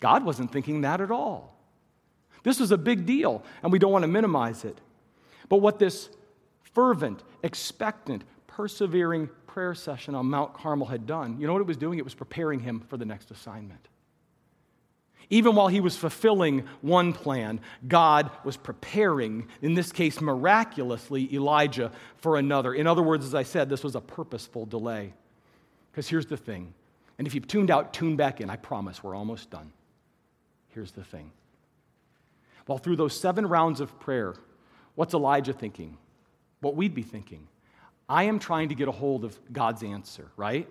[0.00, 1.56] God wasn't thinking that at all.
[2.42, 4.76] This was a big deal, and we don't want to minimize it.
[5.48, 6.08] But what this
[6.74, 11.76] fervent, expectant, persevering prayer session on Mount Carmel had done, you know what it was
[11.76, 11.98] doing?
[11.98, 13.86] It was preparing him for the next assignment.
[15.28, 21.92] Even while he was fulfilling one plan, God was preparing, in this case miraculously, Elijah
[22.16, 22.72] for another.
[22.72, 25.12] In other words, as I said, this was a purposeful delay.
[25.90, 26.72] Because here's the thing,
[27.18, 28.48] and if you've tuned out, tune back in.
[28.48, 29.70] I promise we're almost done.
[30.70, 31.30] Here's the thing.
[32.64, 34.34] While through those seven rounds of prayer,
[34.94, 35.98] what's Elijah thinking?
[36.60, 37.48] What we'd be thinking.
[38.12, 40.68] I am trying to get a hold of God's answer, right?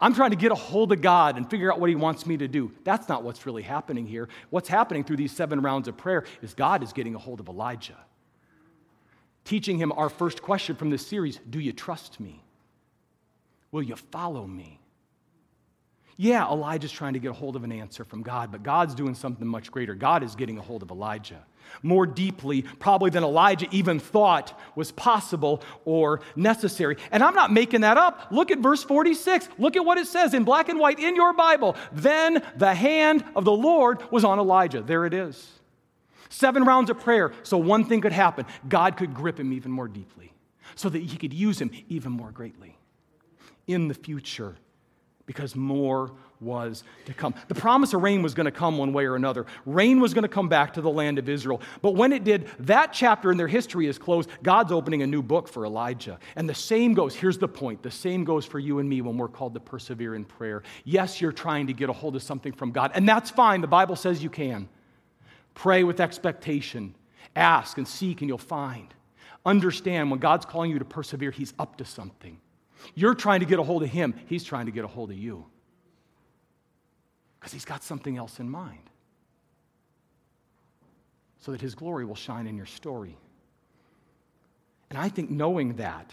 [0.00, 2.38] I'm trying to get a hold of God and figure out what He wants me
[2.38, 2.72] to do.
[2.82, 4.30] That's not what's really happening here.
[4.48, 7.48] What's happening through these seven rounds of prayer is God is getting a hold of
[7.50, 7.98] Elijah,
[9.44, 12.42] teaching him our first question from this series Do you trust me?
[13.70, 14.80] Will you follow me?
[16.16, 19.14] Yeah, Elijah's trying to get a hold of an answer from God, but God's doing
[19.14, 19.94] something much greater.
[19.94, 21.44] God is getting a hold of Elijah
[21.82, 26.96] more deeply, probably than Elijah even thought was possible or necessary.
[27.10, 28.28] And I'm not making that up.
[28.30, 29.48] Look at verse 46.
[29.58, 31.76] Look at what it says in black and white in your Bible.
[31.92, 34.82] Then the hand of the Lord was on Elijah.
[34.82, 35.58] There it is.
[36.28, 39.88] Seven rounds of prayer, so one thing could happen God could grip him even more
[39.88, 40.32] deeply,
[40.74, 42.76] so that he could use him even more greatly
[43.66, 44.56] in the future
[45.28, 47.34] because more was to come.
[47.48, 49.46] The promise of rain was going to come one way or another.
[49.66, 51.60] Rain was going to come back to the land of Israel.
[51.82, 54.30] But when it did, that chapter in their history is closed.
[54.42, 56.18] God's opening a new book for Elijah.
[56.36, 59.16] And the same goes, here's the point the same goes for you and me when
[59.16, 60.62] we're called to persevere in prayer.
[60.84, 63.60] Yes, you're trying to get a hold of something from God, and that's fine.
[63.60, 64.68] The Bible says you can.
[65.54, 66.94] Pray with expectation,
[67.34, 68.94] ask and seek, and you'll find.
[69.44, 72.40] Understand when God's calling you to persevere, He's up to something.
[72.94, 75.18] You're trying to get a hold of him, he's trying to get a hold of
[75.18, 75.46] you.
[77.38, 78.90] Because he's got something else in mind.
[81.40, 83.16] So that his glory will shine in your story.
[84.90, 86.12] And I think knowing that,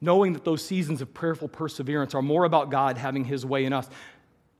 [0.00, 3.72] knowing that those seasons of prayerful perseverance are more about God having his way in
[3.72, 3.88] us,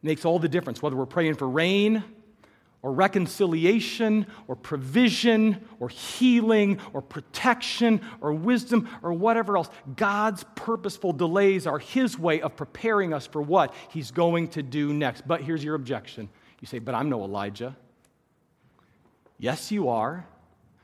[0.02, 2.05] makes all the difference, whether we're praying for rain
[2.85, 9.70] or reconciliation or provision or healing or protection or wisdom or whatever else.
[9.97, 14.93] God's purposeful delays are His way of preparing us for what He's going to do
[14.93, 15.26] next.
[15.26, 16.28] But here's your objection
[16.61, 17.74] you say, But I'm no Elijah.
[19.39, 20.26] Yes, you are.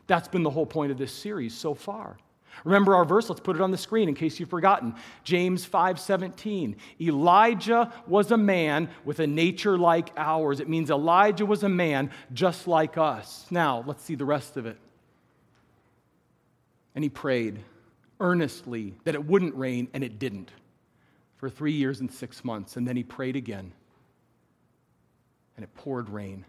[0.06, 2.16] That's been the whole point of this series so far.
[2.64, 3.28] Remember our verse?
[3.28, 4.94] Let's put it on the screen in case you've forgotten.
[5.24, 6.76] James 5:17.
[7.00, 10.60] Elijah was a man with a nature like ours.
[10.60, 13.46] It means Elijah was a man just like us.
[13.50, 14.78] Now, let's see the rest of it.
[16.94, 17.60] And he prayed
[18.18, 20.50] earnestly that it wouldn't rain, and it didn't
[21.36, 22.76] for three years and six months.
[22.76, 23.72] And then he prayed again,
[25.56, 26.44] and it poured rain,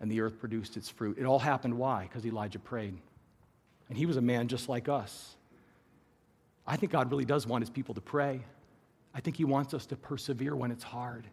[0.00, 1.18] and the earth produced its fruit.
[1.18, 2.02] It all happened why?
[2.02, 2.98] Because Elijah prayed.
[3.88, 5.36] And he was a man just like us.
[6.66, 8.40] I think God really does want his people to pray.
[9.14, 11.26] I think he wants us to persevere when it's hard.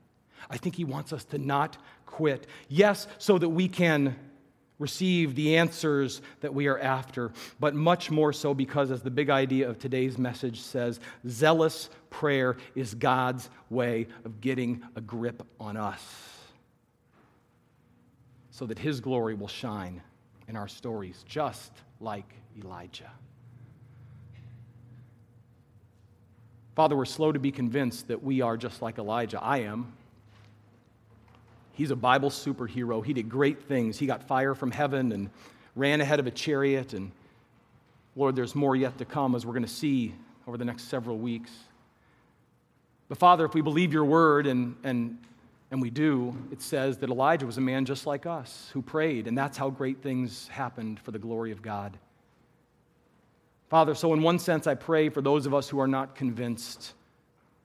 [0.49, 2.47] I think he wants us to not quit.
[2.69, 4.15] Yes, so that we can
[4.79, 9.29] receive the answers that we are after, but much more so because, as the big
[9.29, 15.77] idea of today's message says, zealous prayer is God's way of getting a grip on
[15.77, 16.03] us
[18.51, 20.01] so that his glory will shine
[20.47, 22.33] in our stories, just like
[22.63, 23.11] Elijah.
[26.75, 29.41] Father, we're slow to be convinced that we are just like Elijah.
[29.41, 29.93] I am.
[31.71, 33.05] He's a Bible superhero.
[33.05, 33.97] He did great things.
[33.97, 35.29] He got fire from heaven and
[35.75, 36.93] ran ahead of a chariot.
[36.93, 37.11] And
[38.15, 40.13] Lord, there's more yet to come as we're going to see
[40.47, 41.51] over the next several weeks.
[43.07, 45.17] But Father, if we believe your word, and, and,
[45.71, 49.27] and we do, it says that Elijah was a man just like us who prayed,
[49.27, 51.97] and that's how great things happened for the glory of God.
[53.75, 56.93] Father, so in one sense, I pray for those of us who are not convinced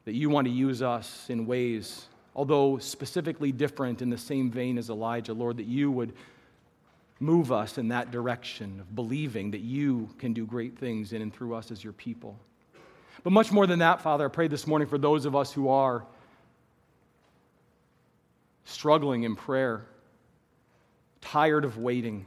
[0.04, 4.76] that you want to use us in ways, although specifically different in the same vein
[4.76, 6.12] as Elijah, Lord, that you would
[7.20, 11.32] move us in that direction of believing that you can do great things in and
[11.32, 12.36] through us as your people.
[13.22, 15.68] But much more than that, Father, I pray this morning for those of us who
[15.68, 16.04] are
[18.64, 19.86] struggling in prayer,
[21.20, 22.26] tired of waiting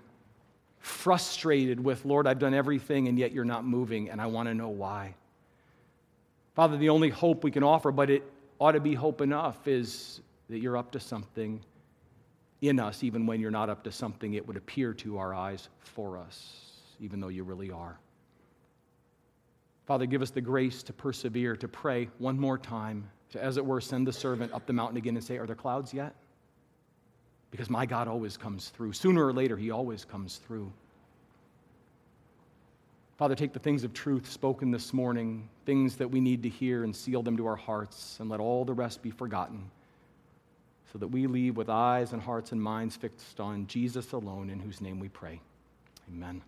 [0.84, 4.54] frustrated with, Lord, I've done everything and yet you're not moving, and I want to
[4.54, 5.16] know why.
[6.56, 8.24] Father, the only hope we can offer, but it
[8.60, 10.20] ought to be hope enough, is
[10.50, 11.62] that you're up to something
[12.62, 15.70] in us, even when you're not up to something it would appear to our eyes
[15.80, 17.98] for us, even though you really are.
[19.86, 23.66] Father, give us the grace to persevere, to pray one more time, to, as it
[23.66, 26.14] were, send the servant up the mountain again and say, Are there clouds yet?
[27.54, 28.94] Because my God always comes through.
[28.94, 30.74] Sooner or later, He always comes through.
[33.16, 36.84] Father, take the things of truth spoken this morning, things that we need to hear,
[36.84, 39.70] and seal them to our hearts, and let all the rest be forgotten,
[40.92, 44.60] so that we leave with eyes and hearts and minds fixed on Jesus alone, in
[44.60, 45.40] whose name we pray.
[46.10, 46.42] Amen.